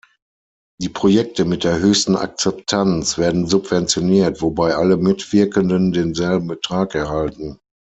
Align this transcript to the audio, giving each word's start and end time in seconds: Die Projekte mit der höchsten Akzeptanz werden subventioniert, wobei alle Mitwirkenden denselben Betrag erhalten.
Die 0.79 0.89
Projekte 0.89 1.45
mit 1.45 1.63
der 1.63 1.77
höchsten 1.77 2.15
Akzeptanz 2.15 3.19
werden 3.19 3.45
subventioniert, 3.45 4.41
wobei 4.41 4.73
alle 4.75 4.97
Mitwirkenden 4.97 5.91
denselben 5.91 6.47
Betrag 6.47 6.95
erhalten. 6.95 7.59